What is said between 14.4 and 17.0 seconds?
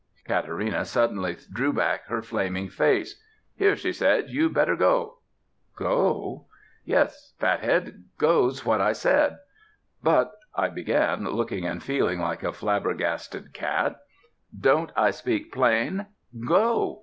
"Don't I speak plain? Go!"